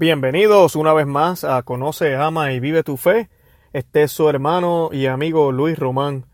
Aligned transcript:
Bienvenidos 0.00 0.76
una 0.76 0.92
vez 0.92 1.08
más 1.08 1.42
a 1.42 1.60
Conoce, 1.64 2.14
Ama 2.14 2.52
y 2.52 2.60
Vive 2.60 2.84
tu 2.84 2.96
Fe. 2.96 3.28
Este 3.72 4.04
es 4.04 4.12
su 4.12 4.28
hermano 4.28 4.90
y 4.92 5.06
amigo 5.06 5.50
Luis 5.50 5.76
Román. 5.76 6.24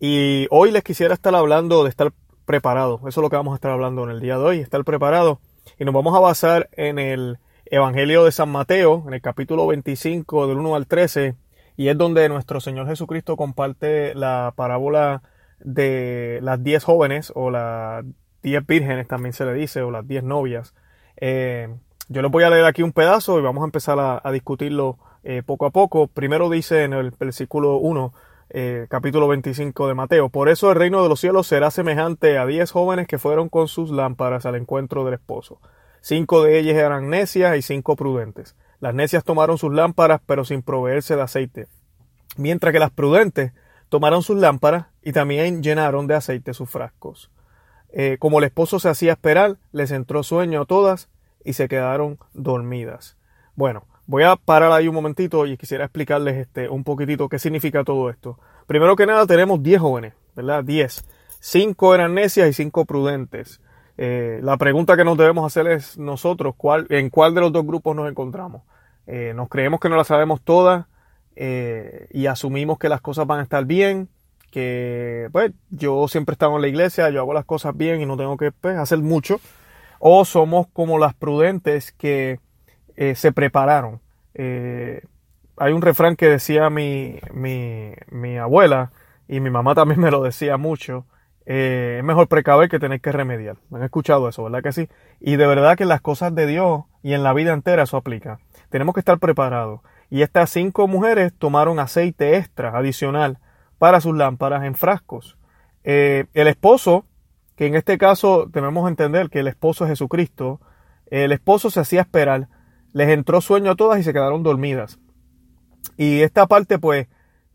Y 0.00 0.48
hoy 0.50 0.72
les 0.72 0.82
quisiera 0.82 1.14
estar 1.14 1.32
hablando 1.32 1.84
de 1.84 1.90
estar 1.90 2.12
preparado. 2.46 2.96
Eso 3.06 3.20
es 3.20 3.22
lo 3.22 3.30
que 3.30 3.36
vamos 3.36 3.52
a 3.52 3.54
estar 3.54 3.70
hablando 3.70 4.02
en 4.02 4.10
el 4.10 4.18
día 4.18 4.38
de 4.38 4.42
hoy, 4.42 4.58
estar 4.58 4.82
preparado. 4.82 5.38
Y 5.78 5.84
nos 5.84 5.94
vamos 5.94 6.16
a 6.16 6.18
basar 6.18 6.68
en 6.72 6.98
el 6.98 7.38
Evangelio 7.66 8.24
de 8.24 8.32
San 8.32 8.50
Mateo, 8.50 9.04
en 9.06 9.14
el 9.14 9.22
capítulo 9.22 9.68
25 9.68 10.48
del 10.48 10.58
1 10.58 10.74
al 10.74 10.88
13. 10.88 11.36
Y 11.76 11.90
es 11.90 11.96
donde 11.96 12.28
nuestro 12.28 12.58
Señor 12.58 12.88
Jesucristo 12.88 13.36
comparte 13.36 14.16
la 14.16 14.52
parábola 14.56 15.22
de 15.60 16.40
las 16.42 16.60
10 16.60 16.82
jóvenes 16.82 17.32
o 17.36 17.52
las 17.52 18.04
10 18.42 18.66
vírgenes 18.66 19.06
también 19.06 19.32
se 19.32 19.44
le 19.44 19.54
dice, 19.54 19.80
o 19.82 19.92
las 19.92 20.08
10 20.08 20.24
novias. 20.24 20.74
Eh, 21.18 21.68
yo 22.12 22.20
les 22.20 22.30
voy 22.30 22.44
a 22.44 22.50
leer 22.50 22.66
aquí 22.66 22.82
un 22.82 22.92
pedazo 22.92 23.38
y 23.38 23.42
vamos 23.42 23.62
a 23.62 23.64
empezar 23.64 23.98
a, 23.98 24.32
discutirlo 24.32 24.98
eh, 25.24 25.42
poco 25.44 25.66
a 25.66 25.70
poco. 25.70 26.08
Primero 26.08 26.50
dice 26.50 26.84
en 26.84 26.92
el 26.92 27.10
versículo 27.10 27.76
1, 27.76 28.12
eh, 28.50 28.86
capítulo 28.90 29.28
25 29.28 29.88
de 29.88 29.94
Mateo, 29.94 30.28
por 30.28 30.50
eso 30.50 30.70
el 30.70 30.76
reino 30.76 31.02
de 31.02 31.08
los 31.08 31.20
cielos 31.20 31.46
será 31.46 31.70
semejante 31.70 32.36
a 32.36 32.44
diez 32.44 32.70
jóvenes 32.70 33.06
que 33.06 33.18
fueron 33.18 33.48
con 33.48 33.66
sus 33.66 33.90
lámparas 33.90 34.44
al 34.44 34.56
encuentro 34.56 35.04
del 35.04 35.14
esposo. 35.14 35.58
Cinco 36.02 36.42
de 36.42 36.58
ellas 36.58 36.76
eran 36.76 37.08
necias 37.08 37.56
y 37.56 37.62
cinco 37.62 37.96
prudentes. 37.96 38.56
Las 38.78 38.94
necias 38.94 39.24
tomaron 39.24 39.56
sus 39.56 39.72
lámparas 39.72 40.20
pero 40.26 40.44
sin 40.44 40.60
proveerse 40.60 41.16
de 41.16 41.22
aceite, 41.22 41.66
mientras 42.36 42.72
que 42.72 42.78
las 42.78 42.90
prudentes 42.90 43.52
tomaron 43.88 44.22
sus 44.22 44.36
lámparas 44.36 44.86
y 45.02 45.12
también 45.12 45.62
llenaron 45.62 46.06
de 46.06 46.16
aceite 46.16 46.52
sus 46.52 46.68
frascos. 46.68 47.30
Eh, 47.90 48.16
como 48.18 48.38
el 48.38 48.44
esposo 48.44 48.80
se 48.80 48.88
hacía 48.90 49.12
esperar, 49.12 49.56
les 49.70 49.90
entró 49.92 50.22
sueño 50.22 50.62
a 50.62 50.66
todas 50.66 51.08
y 51.44 51.52
se 51.54 51.68
quedaron 51.68 52.18
dormidas. 52.32 53.16
Bueno, 53.54 53.84
voy 54.06 54.24
a 54.24 54.36
parar 54.36 54.72
ahí 54.72 54.88
un 54.88 54.94
momentito 54.94 55.46
y 55.46 55.56
quisiera 55.56 55.84
explicarles 55.84 56.36
este, 56.36 56.68
un 56.68 56.84
poquitito 56.84 57.28
qué 57.28 57.38
significa 57.38 57.84
todo 57.84 58.10
esto. 58.10 58.38
Primero 58.66 58.96
que 58.96 59.06
nada 59.06 59.26
tenemos 59.26 59.62
10 59.62 59.80
jóvenes, 59.80 60.14
¿verdad? 60.34 60.64
10. 60.64 61.04
5 61.40 61.94
eran 61.94 62.14
necias 62.14 62.48
y 62.48 62.52
5 62.52 62.84
prudentes. 62.84 63.60
Eh, 63.98 64.40
la 64.42 64.56
pregunta 64.56 64.96
que 64.96 65.04
nos 65.04 65.18
debemos 65.18 65.44
hacer 65.44 65.66
es 65.66 65.98
nosotros, 65.98 66.54
¿cuál, 66.56 66.86
¿en 66.88 67.10
cuál 67.10 67.34
de 67.34 67.40
los 67.40 67.52
dos 67.52 67.66
grupos 67.66 67.94
nos 67.94 68.08
encontramos? 68.08 68.62
Eh, 69.06 69.32
nos 69.34 69.48
creemos 69.48 69.80
que 69.80 69.88
no 69.88 69.96
la 69.96 70.04
sabemos 70.04 70.40
todas 70.42 70.86
eh, 71.36 72.08
y 72.10 72.26
asumimos 72.26 72.78
que 72.78 72.88
las 72.88 73.00
cosas 73.00 73.26
van 73.26 73.40
a 73.40 73.42
estar 73.42 73.64
bien, 73.64 74.08
que 74.50 75.28
pues 75.32 75.52
yo 75.70 76.06
siempre 76.08 76.32
he 76.32 76.34
estado 76.34 76.56
en 76.56 76.62
la 76.62 76.68
iglesia, 76.68 77.10
yo 77.10 77.20
hago 77.20 77.34
las 77.34 77.44
cosas 77.44 77.76
bien 77.76 78.00
y 78.00 78.06
no 78.06 78.16
tengo 78.16 78.36
que 78.36 78.52
pues, 78.52 78.76
hacer 78.76 78.98
mucho 78.98 79.40
o 80.04 80.24
somos 80.24 80.66
como 80.72 80.98
las 80.98 81.14
prudentes 81.14 81.92
que 81.92 82.40
eh, 82.96 83.14
se 83.14 83.30
prepararon. 83.30 84.00
Eh, 84.34 85.02
hay 85.56 85.72
un 85.72 85.80
refrán 85.80 86.16
que 86.16 86.28
decía 86.28 86.70
mi, 86.70 87.20
mi, 87.32 88.36
abuela 88.36 88.90
y 89.28 89.38
mi 89.38 89.48
mamá 89.48 89.76
también 89.76 90.00
me 90.00 90.10
lo 90.10 90.20
decía 90.24 90.56
mucho. 90.56 91.06
Eh, 91.46 91.98
es 91.98 92.04
mejor 92.04 92.26
precaver 92.26 92.68
que 92.68 92.80
tener 92.80 93.00
que 93.00 93.12
remediar. 93.12 93.58
han 93.72 93.84
escuchado 93.84 94.28
eso, 94.28 94.42
verdad 94.42 94.64
que 94.64 94.72
sí? 94.72 94.88
Y 95.20 95.36
de 95.36 95.46
verdad 95.46 95.76
que 95.76 95.84
en 95.84 95.88
las 95.88 96.00
cosas 96.00 96.34
de 96.34 96.48
Dios 96.48 96.82
y 97.04 97.12
en 97.12 97.22
la 97.22 97.32
vida 97.32 97.52
entera 97.52 97.84
eso 97.84 97.96
aplica. 97.96 98.40
Tenemos 98.70 98.94
que 98.94 99.00
estar 99.00 99.20
preparados. 99.20 99.82
Y 100.10 100.22
estas 100.22 100.50
cinco 100.50 100.88
mujeres 100.88 101.32
tomaron 101.32 101.78
aceite 101.78 102.38
extra, 102.38 102.76
adicional, 102.76 103.38
para 103.78 104.00
sus 104.00 104.16
lámparas 104.16 104.64
en 104.64 104.74
frascos. 104.74 105.38
el 105.84 106.48
esposo 106.48 107.04
que 107.56 107.66
en 107.66 107.74
este 107.74 107.98
caso 107.98 108.46
debemos 108.46 108.88
entender 108.88 109.30
que 109.30 109.40
el 109.40 109.48
esposo 109.48 109.84
es 109.84 109.90
Jesucristo, 109.90 110.60
el 111.10 111.32
esposo 111.32 111.70
se 111.70 111.80
hacía 111.80 112.00
esperar, 112.00 112.48
les 112.92 113.08
entró 113.08 113.40
sueño 113.40 113.72
a 113.72 113.76
todas 113.76 114.00
y 114.00 114.02
se 114.02 114.12
quedaron 114.12 114.42
dormidas. 114.42 114.98
Y 115.96 116.22
esta 116.22 116.46
parte 116.46 116.78
pues 116.78 117.08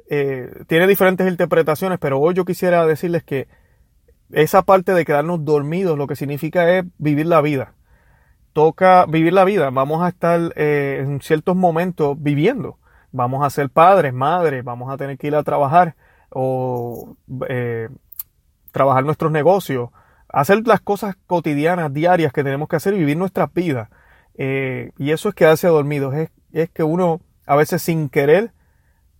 eh, 0.09 0.63
tiene 0.67 0.87
diferentes 0.87 1.27
interpretaciones, 1.27 1.99
pero 1.99 2.19
hoy 2.19 2.33
yo 2.33 2.45
quisiera 2.45 2.85
decirles 2.85 3.23
que 3.23 3.47
esa 4.31 4.61
parte 4.61 4.93
de 4.93 5.05
quedarnos 5.05 5.43
dormidos 5.43 5.97
lo 5.97 6.07
que 6.07 6.15
significa 6.15 6.77
es 6.77 6.85
vivir 6.97 7.25
la 7.25 7.41
vida. 7.41 7.73
Toca 8.53 9.05
vivir 9.05 9.33
la 9.33 9.43
vida, 9.43 9.69
vamos 9.69 10.03
a 10.03 10.09
estar 10.09 10.53
eh, 10.55 10.99
en 11.01 11.21
ciertos 11.21 11.55
momentos 11.55 12.15
viviendo. 12.19 12.77
Vamos 13.11 13.45
a 13.45 13.49
ser 13.49 13.69
padres, 13.69 14.13
madres, 14.13 14.63
vamos 14.63 14.91
a 14.91 14.97
tener 14.97 15.17
que 15.17 15.27
ir 15.27 15.35
a 15.35 15.43
trabajar 15.43 15.95
o 16.29 17.15
eh, 17.47 17.89
trabajar 18.77 19.03
nuestros 19.03 19.31
negocios, 19.31 19.89
hacer 20.29 20.65
las 20.67 20.81
cosas 20.81 21.15
cotidianas, 21.25 21.93
diarias 21.93 22.31
que 22.31 22.43
tenemos 22.43 22.67
que 22.67 22.75
hacer 22.75 22.93
y 22.93 22.99
vivir 22.99 23.17
nuestras 23.17 23.51
vidas. 23.53 23.89
Eh, 24.35 24.91
y 24.97 25.11
eso 25.11 25.29
es 25.29 25.35
quedarse 25.35 25.67
dormido, 25.67 26.13
es, 26.13 26.29
es, 26.53 26.69
que 26.69 26.83
uno 26.83 27.21
a 27.47 27.55
veces 27.55 27.81
sin 27.81 28.07
querer, 28.09 28.51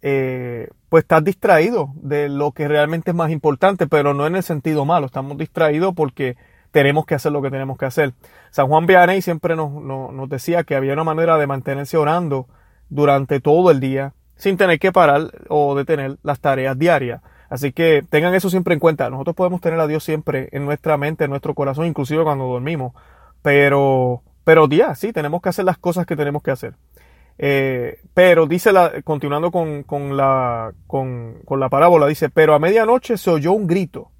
eh, 0.03 0.69
pues 0.89 1.03
está 1.03 1.21
distraído 1.21 1.89
de 1.95 2.29
lo 2.29 2.51
que 2.51 2.67
realmente 2.67 3.11
es 3.11 3.15
más 3.15 3.31
importante, 3.31 3.87
pero 3.87 4.13
no 4.13 4.27
en 4.27 4.35
el 4.35 4.43
sentido 4.43 4.85
malo, 4.85 5.07
estamos 5.07 5.35
distraídos 5.37 5.95
porque 5.95 6.37
tenemos 6.69 7.07
que 7.07 7.15
hacer 7.15 7.31
lo 7.31 7.41
que 7.41 7.49
tenemos 7.49 7.79
que 7.79 7.85
hacer. 7.85 8.13
San 8.51 8.67
Juan 8.67 8.85
Vianney 8.85 9.23
siempre 9.23 9.55
nos, 9.55 9.71
nos 9.71 10.29
decía 10.29 10.63
que 10.63 10.75
había 10.75 10.93
una 10.93 11.03
manera 11.03 11.37
de 11.37 11.47
mantenerse 11.47 11.97
orando 11.97 12.47
durante 12.89 13.39
todo 13.39 13.71
el 13.71 13.79
día 13.79 14.13
sin 14.35 14.55
tener 14.55 14.77
que 14.77 14.91
parar 14.91 15.31
o 15.49 15.75
detener 15.75 16.17
las 16.21 16.39
tareas 16.39 16.77
diarias. 16.77 17.21
Así 17.49 17.71
que 17.71 18.03
tengan 18.09 18.35
eso 18.35 18.49
siempre 18.49 18.73
en 18.73 18.79
cuenta. 18.79 19.09
Nosotros 19.09 19.35
podemos 19.35 19.61
tener 19.61 19.79
a 19.79 19.87
Dios 19.87 20.03
siempre 20.03 20.49
en 20.51 20.65
nuestra 20.65 20.97
mente, 20.97 21.25
en 21.25 21.29
nuestro 21.29 21.53
corazón, 21.53 21.85
inclusive 21.85 22.23
cuando 22.23 22.45
dormimos. 22.45 22.93
Pero, 23.41 24.23
pero 24.43 24.67
ya, 24.67 24.95
sí, 24.95 25.13
tenemos 25.13 25.41
que 25.41 25.49
hacer 25.49 25.65
las 25.65 25.77
cosas 25.77 26.05
que 26.05 26.15
tenemos 26.15 26.43
que 26.43 26.51
hacer. 26.51 26.75
Eh, 27.37 27.99
pero 28.13 28.47
dice 28.47 28.71
la, 28.71 29.01
continuando 29.03 29.51
con, 29.51 29.83
con, 29.83 30.17
la, 30.17 30.73
con, 30.87 31.39
con 31.45 31.59
la 31.59 31.69
parábola, 31.69 32.07
dice, 32.07 32.29
pero 32.29 32.53
a 32.53 32.59
medianoche 32.59 33.17
se 33.17 33.29
oyó 33.29 33.53
un 33.53 33.67
grito. 33.67 34.11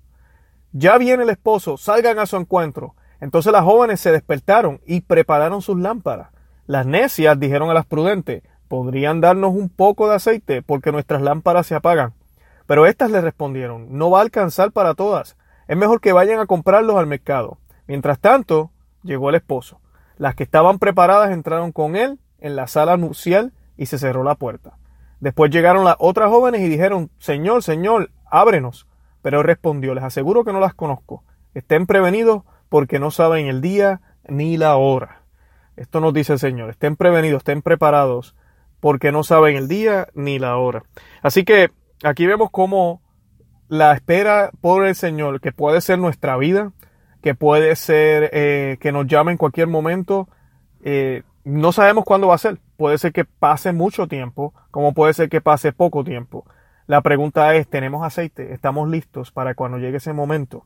Ya 0.72 0.98
viene 0.98 1.24
el 1.24 1.30
esposo, 1.30 1.78
salgan 1.78 2.20
a 2.20 2.26
su 2.26 2.38
encuentro. 2.38 2.96
Entonces 3.20 3.52
las 3.52 3.64
jóvenes 3.64 4.00
se 4.00 4.12
despertaron 4.12 4.80
y 4.86 5.02
prepararon 5.02 5.62
sus 5.62 5.78
lámparas. 5.80 6.30
Las 6.68 6.86
necias 6.86 7.40
dijeron 7.40 7.70
a 7.70 7.74
las 7.74 7.86
prudentes, 7.86 8.44
¿podrían 8.68 9.22
darnos 9.22 9.56
un 9.56 9.70
poco 9.70 10.08
de 10.10 10.16
aceite 10.16 10.62
porque 10.62 10.92
nuestras 10.92 11.22
lámparas 11.22 11.66
se 11.66 11.76
apagan? 11.76 12.14
Pero 12.68 12.86
éstas 12.86 13.10
le 13.10 13.22
respondieron, 13.22 13.98
no 13.98 14.12
va 14.12 14.20
a 14.20 14.22
alcanzar 14.22 14.72
para 14.72 14.94
todas. 14.94 15.38
Es 15.68 15.78
mejor 15.78 16.02
que 16.02 16.14
vayan 16.14 16.40
a 16.40 16.46
comprarlos 16.46 16.98
al 16.98 17.08
mercado. 17.08 17.58
Mientras 17.88 18.20
tanto, 18.20 18.72
llegó 19.04 19.30
el 19.30 19.36
esposo. 19.36 19.80
Las 20.18 20.36
que 20.36 20.44
estaban 20.44 20.78
preparadas 20.78 21.32
entraron 21.32 21.72
con 21.72 21.96
él 21.96 22.20
en 22.40 22.56
la 22.56 22.68
sala 22.68 22.98
nupcial 22.98 23.54
y 23.78 23.88
se 23.88 23.98
cerró 23.98 24.24
la 24.24 24.36
puerta. 24.36 24.78
Después 25.20 25.50
llegaron 25.50 25.86
las 25.86 25.96
otras 26.00 26.30
jóvenes 26.30 26.62
y 26.62 26.70
dijeron, 26.70 27.10
Señor, 27.18 27.64
Señor, 27.64 28.12
ábrenos. 28.30 28.88
Pero 29.22 29.40
él 29.40 29.46
respondió, 29.46 29.96
les 29.96 30.04
aseguro 30.04 30.44
que 30.44 30.54
no 30.54 30.60
las 30.60 30.74
conozco. 30.74 31.24
Estén 31.54 31.88
prevenidos 31.88 32.44
porque 32.70 33.00
no 33.00 33.12
saben 33.12 33.48
el 33.48 33.62
día 33.62 34.02
ni 34.28 34.58
la 34.58 34.76
hora. 34.76 35.22
Esto 35.76 36.02
nos 36.02 36.14
dice 36.14 36.34
el 36.34 36.40
Señor, 36.40 36.70
estén 36.70 36.96
prevenidos, 36.96 37.40
estén 37.40 37.62
preparados 37.62 38.36
porque 38.80 39.12
no 39.12 39.24
saben 39.24 39.56
el 39.56 39.68
día 39.68 40.08
ni 40.14 40.40
la 40.40 40.58
hora. 40.58 40.84
Así 41.22 41.46
que 41.46 41.72
aquí 42.04 42.26
vemos 42.26 42.50
cómo 42.52 43.02
la 43.68 43.94
espera 43.94 44.52
por 44.62 44.86
el 44.86 44.96
Señor, 44.96 45.42
que 45.42 45.52
puede 45.52 45.82
ser 45.82 46.00
nuestra 46.00 46.38
vida, 46.38 46.72
que 47.22 47.36
puede 47.36 47.76
ser 47.76 48.30
eh, 48.34 48.78
que 48.80 48.92
nos 48.92 49.08
llame 49.08 49.34
en 49.34 49.38
cualquier 49.38 49.68
momento, 49.68 50.30
eh, 50.84 51.24
no 51.44 51.72
sabemos 51.72 52.06
cuándo 52.06 52.28
va 52.28 52.36
a 52.36 52.40
ser. 52.40 52.60
Puede 52.78 52.98
ser 52.98 53.12
que 53.14 53.26
pase 53.26 53.74
mucho 53.74 54.08
tiempo, 54.08 54.54
como 54.70 54.94
puede 54.94 55.14
ser 55.14 55.30
que 55.30 55.42
pase 55.42 55.72
poco 55.72 56.04
tiempo. 56.04 56.46
La 56.86 57.02
pregunta 57.02 57.54
es, 57.56 57.68
¿tenemos 57.68 58.06
aceite? 58.06 58.54
¿Estamos 58.54 58.90
listos 58.90 59.32
para 59.32 59.56
cuando 59.56 59.78
llegue 59.78 59.98
ese 59.98 60.14
momento? 60.14 60.66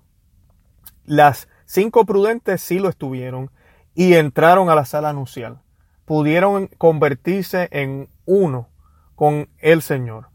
Las 1.06 1.48
cinco 1.66 2.06
prudentes 2.06 2.62
sí 2.62 2.80
lo 2.80 2.90
estuvieron 2.90 3.50
y 3.96 4.14
entraron 4.14 4.70
a 4.70 4.76
la 4.76 4.86
sala 4.86 5.14
nupcial. 5.14 5.62
Pudieron 6.06 6.68
convertirse 6.78 7.70
en 7.72 8.10
uno 8.26 8.70
con 9.16 9.50
el 9.60 9.82
Señor. 9.82 10.28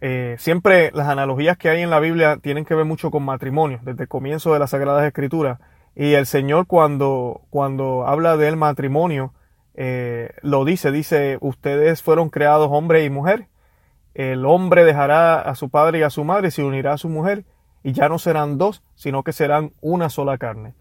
Eh, 0.00 0.36
siempre 0.38 0.90
las 0.94 1.08
analogías 1.08 1.56
que 1.56 1.68
hay 1.68 1.82
en 1.82 1.90
la 1.90 1.98
Biblia 1.98 2.38
tienen 2.40 2.64
que 2.64 2.74
ver 2.74 2.84
mucho 2.84 3.10
con 3.10 3.24
matrimonio, 3.24 3.80
desde 3.82 4.04
el 4.04 4.08
comienzo 4.08 4.52
de 4.52 4.58
las 4.58 4.70
Sagradas 4.70 5.04
Escrituras. 5.04 5.58
Y 5.94 6.12
el 6.14 6.26
Señor 6.26 6.66
cuando, 6.66 7.42
cuando 7.50 8.06
habla 8.06 8.36
del 8.36 8.56
matrimonio, 8.56 9.34
eh, 9.74 10.30
lo 10.42 10.64
dice, 10.64 10.92
dice, 10.92 11.38
ustedes 11.40 12.02
fueron 12.02 12.30
creados 12.30 12.68
hombre 12.70 13.04
y 13.04 13.10
mujer. 13.10 13.48
El 14.14 14.46
hombre 14.46 14.84
dejará 14.84 15.40
a 15.40 15.54
su 15.54 15.70
padre 15.70 16.00
y 16.00 16.02
a 16.02 16.10
su 16.10 16.24
madre 16.24 16.48
y 16.48 16.50
se 16.50 16.62
unirá 16.62 16.94
a 16.94 16.98
su 16.98 17.08
mujer 17.08 17.44
y 17.82 17.92
ya 17.92 18.08
no 18.08 18.18
serán 18.18 18.58
dos, 18.58 18.82
sino 18.94 19.22
que 19.22 19.32
serán 19.32 19.72
una 19.80 20.08
sola 20.08 20.38
carne. 20.38 20.74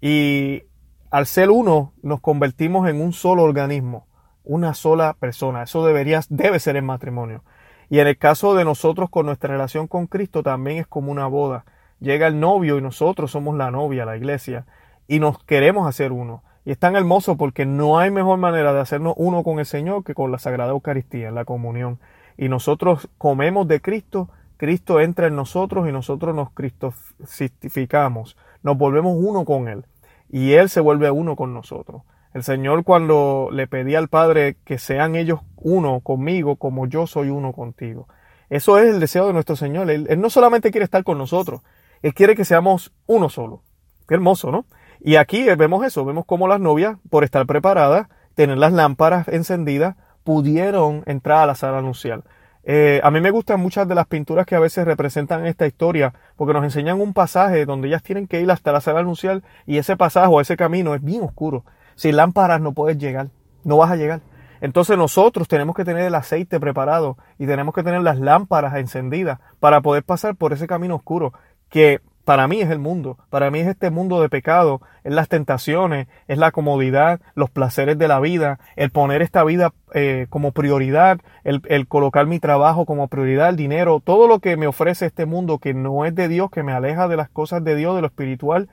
Y 0.00 0.64
al 1.10 1.26
ser 1.26 1.50
uno, 1.50 1.92
nos 2.02 2.20
convertimos 2.20 2.88
en 2.88 3.00
un 3.00 3.12
solo 3.12 3.42
organismo, 3.42 4.06
una 4.44 4.74
sola 4.74 5.14
persona. 5.14 5.62
Eso 5.62 5.84
debería, 5.86 6.20
debe 6.28 6.58
ser 6.58 6.76
el 6.76 6.82
matrimonio. 6.82 7.44
Y 7.92 8.00
en 8.00 8.06
el 8.06 8.16
caso 8.16 8.54
de 8.54 8.64
nosotros 8.64 9.10
con 9.10 9.26
nuestra 9.26 9.52
relación 9.52 9.86
con 9.86 10.06
Cristo 10.06 10.42
también 10.42 10.78
es 10.78 10.86
como 10.86 11.12
una 11.12 11.26
boda. 11.26 11.66
Llega 12.00 12.26
el 12.26 12.40
novio 12.40 12.78
y 12.78 12.80
nosotros 12.80 13.30
somos 13.30 13.54
la 13.54 13.70
novia, 13.70 14.06
la 14.06 14.16
iglesia, 14.16 14.64
y 15.08 15.20
nos 15.20 15.44
queremos 15.44 15.86
hacer 15.86 16.10
uno. 16.10 16.42
Y 16.64 16.70
es 16.70 16.78
tan 16.78 16.96
hermoso 16.96 17.36
porque 17.36 17.66
no 17.66 17.98
hay 17.98 18.10
mejor 18.10 18.38
manera 18.38 18.72
de 18.72 18.80
hacernos 18.80 19.12
uno 19.18 19.42
con 19.42 19.58
el 19.58 19.66
Señor 19.66 20.04
que 20.04 20.14
con 20.14 20.32
la 20.32 20.38
Sagrada 20.38 20.70
Eucaristía, 20.70 21.30
la 21.32 21.44
comunión. 21.44 21.98
Y 22.38 22.48
nosotros 22.48 23.10
comemos 23.18 23.68
de 23.68 23.82
Cristo, 23.82 24.30
Cristo 24.56 24.98
entra 24.98 25.26
en 25.26 25.36
nosotros 25.36 25.86
y 25.86 25.92
nosotros 25.92 26.34
nos 26.34 26.48
cristificamos, 26.52 28.38
nos 28.62 28.78
volvemos 28.78 29.18
uno 29.18 29.44
con 29.44 29.68
Él. 29.68 29.84
Y 30.30 30.52
Él 30.52 30.70
se 30.70 30.80
vuelve 30.80 31.10
uno 31.10 31.36
con 31.36 31.52
nosotros. 31.52 32.04
El 32.34 32.42
Señor 32.42 32.84
cuando 32.84 33.48
le 33.52 33.66
pedía 33.66 33.98
al 33.98 34.08
Padre 34.08 34.56
que 34.64 34.78
sean 34.78 35.16
ellos 35.16 35.40
uno 35.56 36.00
conmigo 36.00 36.56
como 36.56 36.86
yo 36.86 37.06
soy 37.06 37.28
uno 37.28 37.52
contigo. 37.52 38.08
Eso 38.48 38.78
es 38.78 38.88
el 38.88 39.00
deseo 39.00 39.26
de 39.26 39.32
nuestro 39.32 39.56
Señor. 39.56 39.90
Él, 39.90 40.08
no 40.18 40.30
solamente 40.30 40.70
quiere 40.70 40.84
estar 40.84 41.04
con 41.04 41.18
nosotros, 41.18 41.62
Él 42.02 42.14
quiere 42.14 42.34
que 42.34 42.44
seamos 42.44 42.92
uno 43.06 43.28
solo. 43.28 43.62
Qué 44.08 44.14
hermoso, 44.14 44.50
¿no? 44.50 44.66
Y 45.00 45.16
aquí 45.16 45.44
vemos 45.56 45.84
eso, 45.84 46.04
vemos 46.04 46.24
cómo 46.26 46.48
las 46.48 46.60
novias, 46.60 46.96
por 47.10 47.24
estar 47.24 47.46
preparadas, 47.46 48.08
tener 48.34 48.58
las 48.58 48.72
lámparas 48.72 49.28
encendidas, 49.28 49.96
pudieron 50.24 51.02
entrar 51.06 51.38
a 51.38 51.46
la 51.46 51.54
sala 51.54 51.82
nupcial. 51.82 52.24
Eh, 52.64 53.00
a 53.02 53.10
mí 53.10 53.20
me 53.20 53.30
gustan 53.30 53.60
muchas 53.60 53.88
de 53.88 53.94
las 53.94 54.06
pinturas 54.06 54.46
que 54.46 54.54
a 54.54 54.60
veces 54.60 54.84
representan 54.84 55.46
esta 55.46 55.66
historia, 55.66 56.14
porque 56.36 56.52
nos 56.52 56.62
enseñan 56.62 57.00
un 57.00 57.12
pasaje 57.12 57.66
donde 57.66 57.88
ellas 57.88 58.02
tienen 58.02 58.28
que 58.28 58.40
ir 58.40 58.50
hasta 58.50 58.70
la 58.70 58.80
sala 58.80 59.02
nupcial 59.02 59.42
y 59.66 59.78
ese 59.78 59.96
pasaje 59.96 60.28
o 60.30 60.40
ese 60.40 60.56
camino 60.56 60.94
es 60.94 61.02
bien 61.02 61.22
oscuro. 61.22 61.64
Sin 62.02 62.16
lámparas 62.16 62.60
no 62.60 62.72
puedes 62.72 62.98
llegar, 62.98 63.28
no 63.62 63.76
vas 63.76 63.92
a 63.92 63.94
llegar. 63.94 64.22
Entonces 64.60 64.98
nosotros 64.98 65.46
tenemos 65.46 65.76
que 65.76 65.84
tener 65.84 66.02
el 66.02 66.16
aceite 66.16 66.58
preparado 66.58 67.16
y 67.38 67.46
tenemos 67.46 67.72
que 67.76 67.84
tener 67.84 68.02
las 68.02 68.18
lámparas 68.18 68.74
encendidas 68.74 69.38
para 69.60 69.82
poder 69.82 70.02
pasar 70.02 70.34
por 70.34 70.52
ese 70.52 70.66
camino 70.66 70.96
oscuro 70.96 71.32
que 71.68 72.00
para 72.24 72.48
mí 72.48 72.60
es 72.60 72.70
el 72.70 72.80
mundo, 72.80 73.18
para 73.30 73.52
mí 73.52 73.60
es 73.60 73.68
este 73.68 73.90
mundo 73.90 74.20
de 74.20 74.28
pecado, 74.28 74.80
es 75.04 75.14
las 75.14 75.28
tentaciones, 75.28 76.08
es 76.26 76.38
la 76.38 76.50
comodidad, 76.50 77.20
los 77.36 77.50
placeres 77.50 77.96
de 77.96 78.08
la 78.08 78.18
vida, 78.18 78.58
el 78.74 78.90
poner 78.90 79.22
esta 79.22 79.44
vida 79.44 79.72
eh, 79.94 80.26
como 80.28 80.50
prioridad, 80.50 81.20
el, 81.44 81.86
colocar 81.86 82.26
mi 82.26 82.40
trabajo 82.40 82.84
como 82.84 83.06
prioridad, 83.06 83.50
el 83.50 83.56
dinero, 83.56 84.02
todo 84.04 84.26
lo 84.26 84.40
que 84.40 84.56
me 84.56 84.66
ofrece 84.66 85.06
este 85.06 85.24
mundo 85.24 85.60
que 85.60 85.72
no 85.72 86.04
es 86.04 86.16
de 86.16 86.26
Dios, 86.26 86.50
que 86.50 86.64
me 86.64 86.72
aleja 86.72 87.06
de 87.06 87.16
las 87.16 87.28
cosas 87.28 87.62
de 87.62 87.76
Dios, 87.76 87.94
de 87.94 88.00
lo 88.00 88.08
espiritual 88.08 88.68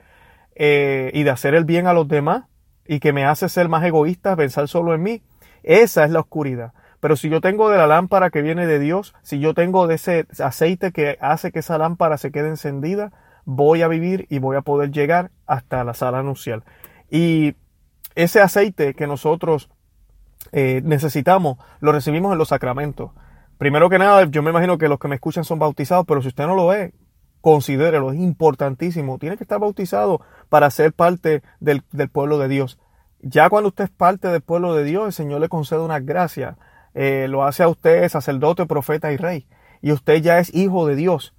eh, 0.56 1.12
y 1.14 1.22
de 1.22 1.30
hacer 1.30 1.54
el 1.54 1.66
bien 1.66 1.86
a 1.86 1.94
los 1.94 2.08
demás 2.08 2.46
y 2.90 3.00
que 3.00 3.14
me 3.14 3.24
hace 3.24 3.50
ser 3.50 3.70
más 3.70 3.84
egoísta, 3.84 4.36
pensar 4.36 4.68
solo 4.68 4.96
en 4.96 5.04
mí, 5.04 5.22
esa 5.62 6.06
es 6.06 6.10
la 6.10 6.22
oscuridad. 6.22 6.74
Pero 7.00 7.16
si 7.16 7.30
yo 7.30 7.40
tengo 7.40 7.70
de 7.70 7.78
la 7.78 7.86
lámpara 7.86 8.32
que 8.32 8.42
viene 8.42 8.66
de 8.66 8.80
Dios, 8.80 9.14
si 9.22 9.40
yo 9.40 9.54
tengo 9.54 9.86
de 9.86 9.94
ese 9.94 10.26
aceite 10.40 10.92
que 10.92 11.16
hace 11.22 11.52
que 11.52 11.60
esa 11.60 11.78
lámpara 11.78 12.18
se 12.18 12.32
quede 12.32 12.48
encendida, 12.48 13.12
voy 13.46 13.84
a 13.84 13.88
vivir 13.88 14.26
y 14.32 14.40
voy 14.40 14.58
a 14.58 14.62
poder 14.62 14.90
llegar 14.90 15.30
hasta 15.46 15.84
la 15.84 15.94
sala 15.94 16.24
nupcial. 16.24 16.64
Y 17.12 17.54
ese 18.16 18.42
aceite 18.42 18.96
que 18.96 19.06
nosotros 19.06 19.70
eh, 20.52 20.82
necesitamos, 20.84 21.60
lo 21.82 21.92
recibimos 21.92 22.32
en 22.32 22.40
los 22.40 22.48
sacramentos. 22.48 23.12
Primero 23.60 23.92
que 23.92 24.00
nada, 24.00 24.26
yo 24.26 24.42
me 24.42 24.50
imagino 24.50 24.80
que 24.80 24.90
los 24.90 24.98
que 24.98 25.10
me 25.10 25.16
escuchan 25.16 25.44
son 25.44 25.60
bautizados, 25.60 26.08
pero 26.08 26.24
si 26.24 26.30
usted 26.30 26.48
no 26.48 26.56
lo 26.56 26.74
es, 26.74 26.92
considérelo, 27.42 28.12
es 28.12 28.20
importantísimo. 28.20 29.18
Tiene 29.18 29.38
que 29.38 29.44
estar 29.44 29.60
bautizado 29.60 30.22
para 30.50 30.70
ser 30.70 30.94
parte 30.94 31.42
del, 31.60 31.84
del, 31.92 32.10
pueblo 32.10 32.38
de 32.38 32.48
Dios. 32.48 32.80
Ya 33.22 33.50
cuando 33.50 33.70
usted 33.70 33.86
es 33.86 33.90
parte 33.90 34.28
del 34.30 34.42
pueblo 34.42 34.74
de 34.74 34.84
Dios, 34.84 35.08
el 35.08 35.14
Señor 35.14 35.42
le 35.42 35.50
concede 35.50 35.80
una 35.80 36.00
gracia. 36.00 36.58
Eh, 36.94 37.28
lo 37.30 37.44
hace 37.44 37.64
a 37.64 37.68
usted 37.68 38.08
sacerdote, 38.10 38.66
profeta 38.66 39.12
y 39.12 39.18
rey. 39.18 39.48
Y 39.82 39.92
usted 39.92 40.22
ya 40.22 40.40
es 40.40 40.54
hijo 40.54 40.86
de 40.88 40.96
Dios 40.96 41.34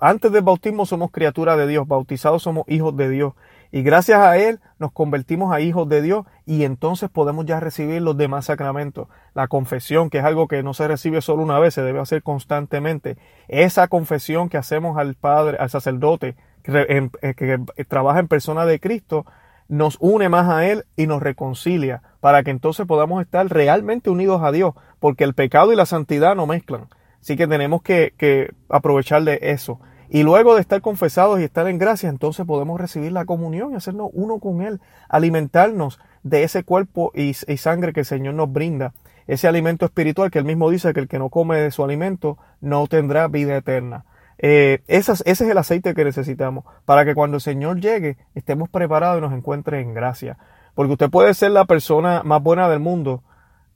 antes 0.00 0.30
del 0.30 0.42
bautismo 0.42 0.84
somos 0.84 1.10
criaturas 1.10 1.56
de 1.56 1.66
Dios, 1.66 1.88
bautizados 1.88 2.42
somos 2.42 2.64
hijos 2.68 2.96
de 2.96 3.08
Dios. 3.08 3.32
Y 3.72 3.82
gracias 3.82 4.20
a 4.20 4.36
Él 4.38 4.60
nos 4.78 4.92
convertimos 4.92 5.52
a 5.52 5.60
hijos 5.60 5.88
de 5.88 6.02
Dios 6.02 6.26
y 6.44 6.64
entonces 6.64 7.10
podemos 7.10 7.46
ya 7.46 7.60
recibir 7.60 8.02
los 8.02 8.16
demás 8.16 8.46
sacramentos. 8.46 9.08
La 9.34 9.48
confesión, 9.48 10.10
que 10.10 10.18
es 10.18 10.24
algo 10.24 10.48
que 10.48 10.62
no 10.62 10.74
se 10.74 10.88
recibe 10.88 11.20
solo 11.20 11.42
una 11.42 11.58
vez, 11.58 11.74
se 11.74 11.82
debe 11.82 12.00
hacer 12.00 12.22
constantemente. 12.22 13.16
Esa 13.48 13.88
confesión 13.88 14.48
que 14.48 14.58
hacemos 14.58 14.98
al 14.98 15.14
Padre, 15.14 15.56
al 15.58 15.70
sacerdote, 15.70 16.36
que, 16.62 17.10
eh, 17.22 17.84
trabaja 17.88 18.20
en 18.20 18.28
persona 18.28 18.66
de 18.66 18.80
Cristo, 18.80 19.26
nos 19.68 19.96
une 20.00 20.28
más 20.28 20.48
a 20.48 20.66
Él 20.66 20.84
y 20.96 21.06
nos 21.06 21.22
reconcilia 21.22 22.02
para 22.20 22.42
que 22.42 22.50
entonces 22.50 22.86
podamos 22.86 23.22
estar 23.22 23.46
realmente 23.48 24.10
unidos 24.10 24.42
a 24.42 24.52
Dios, 24.52 24.74
porque 25.00 25.24
el 25.24 25.34
pecado 25.34 25.72
y 25.72 25.76
la 25.76 25.86
santidad 25.86 26.34
no 26.36 26.46
mezclan. 26.46 26.88
Así 27.20 27.36
que 27.36 27.46
tenemos 27.46 27.82
que, 27.82 28.52
aprovechar 28.68 29.22
de 29.24 29.38
eso. 29.42 29.80
Y 30.08 30.22
luego 30.22 30.54
de 30.54 30.60
estar 30.60 30.80
confesados 30.80 31.40
y 31.40 31.44
estar 31.44 31.66
en 31.68 31.78
gracia, 31.78 32.08
entonces 32.08 32.46
podemos 32.46 32.80
recibir 32.80 33.12
la 33.12 33.24
comunión 33.24 33.72
y 33.72 33.76
hacernos 33.76 34.10
uno 34.12 34.38
con 34.38 34.62
Él, 34.62 34.80
alimentarnos 35.08 35.98
de 36.22 36.42
ese 36.42 36.64
cuerpo 36.64 37.12
y, 37.14 37.34
sangre 37.34 37.92
que 37.92 38.00
el 38.00 38.06
Señor 38.06 38.34
nos 38.34 38.52
brinda, 38.52 38.92
ese 39.26 39.48
alimento 39.48 39.84
espiritual 39.84 40.30
que 40.30 40.38
Él 40.38 40.44
mismo 40.44 40.70
dice 40.70 40.92
que 40.92 41.00
el 41.00 41.08
que 41.08 41.18
no 41.18 41.30
come 41.30 41.56
de 41.56 41.70
su 41.70 41.82
alimento 41.82 42.38
no 42.60 42.86
tendrá 42.86 43.28
vida 43.28 43.56
eterna. 43.56 44.04
Eh, 44.38 44.82
ese 44.86 45.14
es 45.24 45.40
el 45.40 45.58
aceite 45.58 45.94
que 45.94 46.04
necesitamos 46.04 46.64
para 46.84 47.04
que 47.04 47.14
cuando 47.14 47.36
el 47.36 47.40
Señor 47.40 47.80
llegue 47.80 48.18
estemos 48.34 48.68
preparados 48.68 49.18
y 49.18 49.22
nos 49.22 49.32
encuentre 49.32 49.80
en 49.80 49.94
gracia. 49.94 50.38
Porque 50.74 50.92
usted 50.92 51.10
puede 51.10 51.32
ser 51.32 51.52
la 51.52 51.64
persona 51.64 52.22
más 52.22 52.42
buena 52.42 52.68
del 52.68 52.80
mundo, 52.80 53.22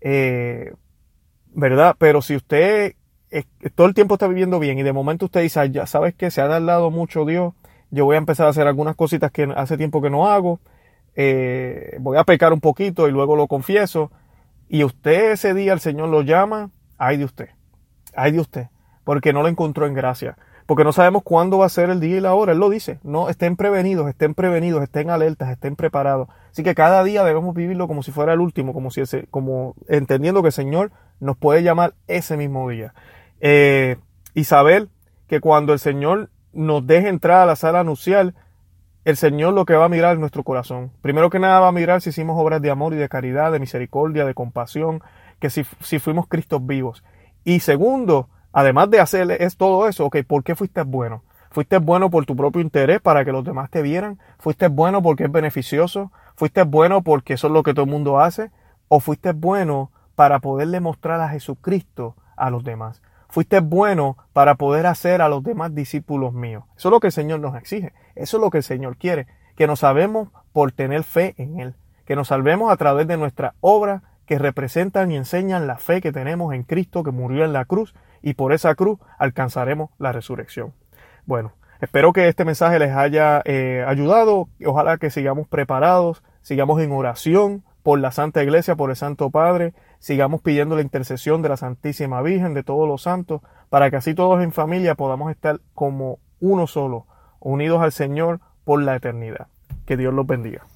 eh, 0.03 0.75
¿verdad? 1.55 1.97
Pero 1.99 2.21
si 2.21 2.37
usted 2.37 2.95
todo 3.75 3.87
el 3.87 3.95
tiempo 3.95 4.15
está 4.15 4.27
viviendo 4.27 4.59
bien 4.59 4.79
y 4.79 4.83
de 4.83 4.93
momento 4.93 5.27
usted 5.27 5.43
dice, 5.43 5.71
ya 5.71 5.87
sabes 5.87 6.15
que 6.15 6.31
se 6.31 6.41
ha 6.41 6.49
dado 6.49 6.91
mucho 6.91 7.25
Dios, 7.25 7.55
yo 7.91 8.05
voy 8.05 8.17
a 8.17 8.19
empezar 8.19 8.47
a 8.47 8.51
hacer 8.51 8.67
algunas 8.67 8.97
cositas 8.97 9.31
que 9.31 9.45
hace 9.57 9.77
tiempo 9.77 10.03
que 10.03 10.11
no 10.11 10.29
hago, 10.29 10.61
eh, 11.15 11.97
voy 12.01 12.17
a 12.19 12.25
pecar 12.25 12.53
un 12.53 12.61
poquito 12.61 13.09
y 13.09 13.13
luego 13.13 13.37
lo 13.37 13.47
confieso, 13.47 14.11
y 14.69 14.85
usted 14.85 15.33
ese 15.33 15.55
día 15.55 15.73
el 15.73 15.81
Señor 15.81 16.09
lo 16.09 16.23
llama, 16.23 16.71
ay 16.99 17.17
de 17.17 17.25
usted, 17.25 17.49
ay 18.15 18.33
de 18.33 18.41
usted, 18.41 18.67
porque 19.05 19.33
no 19.33 19.43
lo 19.43 19.49
encontró 19.49 19.87
en 19.87 19.95
gracia, 19.95 20.37
porque 20.67 20.85
no 20.85 20.93
sabemos 20.93 21.23
cuándo 21.25 21.59
va 21.59 21.67
a 21.67 21.71
ser 21.71 21.91
el 21.91 21.99
día 21.99 22.19
y 22.19 22.21
la 22.21 22.35
hora, 22.35 22.53
Él 22.53 22.59
lo 22.59 22.71
dice, 22.71 23.01
no, 23.03 23.29
estén 23.29 23.57
prevenidos, 23.57 24.09
estén 24.09 24.35
prevenidos, 24.35 24.83
estén 24.83 25.11
alertas, 25.11 25.51
estén 25.51 25.75
preparados, 25.75 26.29
así 26.51 26.63
que 26.63 26.75
cada 26.75 27.03
día 27.03 27.25
debemos 27.25 27.55
vivirlo 27.55 27.89
como 27.89 28.03
si 28.05 28.13
fuera 28.13 28.33
el 28.33 28.41
último, 28.41 28.73
como 28.73 28.91
si 28.91 29.01
ese, 29.01 29.27
como 29.31 29.75
entendiendo 29.89 30.43
que 30.43 30.49
el 30.49 30.53
Señor 30.53 30.93
nos 31.19 31.37
puede 31.37 31.63
llamar 31.63 31.95
ese 32.07 32.37
mismo 32.37 32.69
día. 32.69 32.95
Eh, 33.41 33.97
y 34.35 34.45
saber 34.45 34.89
que 35.27 35.41
cuando 35.41 35.73
el 35.73 35.79
Señor 35.79 36.31
nos 36.53 36.87
deje 36.87 37.09
entrar 37.09 37.41
a 37.41 37.47
la 37.47 37.57
sala 37.57 37.85
nupcial, 37.85 38.35
el 39.05 39.17
Señor 39.17 39.55
lo 39.55 39.65
que 39.65 39.75
va 39.75 39.87
a 39.87 39.89
mirar 39.89 40.15
es 40.15 40.21
nuestro 40.21 40.45
corazón. 40.45 40.93
Primero 41.01 41.31
que 41.31 41.39
nada 41.39 41.61
va 41.61 41.69
a 41.69 41.73
mirar 41.73 42.03
si 42.03 42.11
hicimos 42.11 42.41
obras 42.41 42.61
de 42.61 42.71
amor 42.71 42.93
y 42.93 42.97
de 42.97 43.09
caridad, 43.09 43.53
de 43.53 43.59
misericordia, 43.59 44.25
de 44.25 44.35
compasión, 44.35 45.03
que 45.39 45.51
si, 45.51 45.65
si 45.81 45.99
fuimos 45.99 46.29
Cristos 46.29 46.65
vivos. 46.67 47.03
Y 47.45 47.61
segundo, 47.61 48.29
además 48.53 48.91
de 48.91 49.01
hacer 49.01 49.31
es 49.31 49.57
todo 49.57 49.89
eso, 49.89 50.07
ok, 50.07 50.19
¿por 50.27 50.45
qué 50.45 50.55
fuiste 50.55 50.83
bueno? 50.83 51.23
¿Fuiste 51.51 51.79
bueno 51.79 52.11
por 52.11 52.27
tu 52.27 52.37
propio 52.37 52.61
interés 52.61 53.01
para 53.01 53.25
que 53.25 53.33
los 53.33 53.45
demás 53.45 53.71
te 53.71 53.83
vieran? 53.83 54.21
¿Fuiste 54.39 54.69
bueno 54.69 55.03
porque 55.03 55.25
es 55.25 55.33
beneficioso? 55.33 56.13
¿Fuiste 56.37 56.63
bueno 56.63 57.03
porque 57.03 57.35
eso 57.35 57.49
es 57.49 57.53
lo 57.53 57.65
que 57.65 57.75
todo 57.75 57.87
el 57.87 57.91
mundo 57.91 58.21
hace? 58.21 58.53
¿O 58.87 59.01
fuiste 59.01 59.33
bueno 59.33 59.91
para 60.15 60.39
poderle 60.39 60.79
mostrar 60.79 61.21
a 61.21 61.29
Jesucristo 61.29 62.15
a 62.37 62.51
los 62.51 62.63
demás? 62.63 63.03
Fuiste 63.31 63.61
bueno 63.61 64.17
para 64.33 64.57
poder 64.57 64.87
hacer 64.87 65.23
a 65.23 65.29
los 65.29 65.43
demás 65.43 65.75
discípulos 65.75 66.33
míos. 66.33 66.65
Eso 66.77 66.89
es 66.89 66.93
lo 66.93 67.01
que 67.01 67.09
el 67.09 67.13
Señor 67.13 67.41
nos 67.41 67.57
exige. 67.57 67.93
Eso 68.17 68.37
es 68.37 68.41
lo 68.41 68.51
que 68.51 68.59
el 68.59 68.65
Señor 68.65 68.97
quiere. 68.97 69.29
Que 69.57 69.67
nos 69.69 69.81
salvemos 69.81 70.31
por 70.53 70.73
tener 70.73 71.05
fe 71.05 71.35
en 71.39 71.61
Él. 71.61 71.75
Que 72.05 72.17
nos 72.17 72.29
salvemos 72.29 72.73
a 72.73 72.77
través 72.77 73.07
de 73.07 73.17
nuestra 73.17 73.55
obra 73.61 74.03
que 74.27 74.39
representan 74.39 75.11
y 75.11 75.17
enseñan 75.17 75.67
la 75.67 75.79
fe 75.79 76.01
que 76.01 76.13
tenemos 76.13 76.55
en 76.55 76.63
Cristo 76.65 77.03
que 77.03 77.11
murió 77.11 77.45
en 77.45 77.53
la 77.53 77.65
cruz 77.65 77.95
y 78.23 78.35
por 78.35 78.53
esa 78.53 78.75
cruz 78.75 78.99
alcanzaremos 79.19 79.91
la 79.99 80.13
resurrección. 80.13 80.73
Bueno, 81.27 81.53
espero 81.81 82.13
que 82.13 82.29
este 82.29 82.45
mensaje 82.45 82.79
les 82.79 82.95
haya 82.95 83.43
eh, 83.45 83.85
ayudado. 83.87 84.49
Ojalá 84.65 84.99
que 84.99 85.11
sigamos 85.11 85.49
preparados, 85.49 86.23
sigamos 86.43 86.81
en 86.81 86.93
oración 86.93 87.65
por 87.83 87.99
la 87.99 88.13
Santa 88.13 88.43
Iglesia, 88.43 88.77
por 88.77 88.91
el 88.91 88.97
Santo 88.97 89.31
Padre, 89.31 89.75
sigamos 89.99 90.41
pidiendo 90.41 90.77
la 90.77 90.83
intercesión 90.83 91.43
de 91.43 91.49
la 91.49 91.57
Santísima 91.57 92.23
Virgen, 92.23 92.55
de 92.55 92.63
todos 92.63 92.89
los 92.89 93.03
santos, 93.03 93.43
para 93.69 93.91
que 93.91 93.97
así 93.97 94.15
todos 94.15 94.43
en 94.43 94.53
familia 94.53 94.95
podamos 94.95 95.31
estar 95.31 95.61
como 95.75 96.19
uno 96.41 96.67
solo, 96.67 97.07
unidos 97.39 97.83
al 97.83 97.93
Señor 97.93 98.41
por 98.65 98.83
la 98.83 98.97
eternidad. 98.97 99.47
Que 99.87 99.97
Dios 99.97 100.13
los 100.13 100.27
bendiga. 100.27 100.67